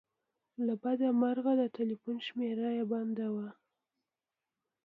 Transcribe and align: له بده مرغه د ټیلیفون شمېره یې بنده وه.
له 0.65 0.73
بده 0.83 1.07
مرغه 1.21 1.53
د 1.61 1.63
ټیلیفون 1.75 2.17
شمېره 2.27 2.69
یې 2.77 2.83
بنده 2.91 3.27
وه. 3.33 3.47